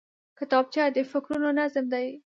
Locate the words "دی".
1.93-2.07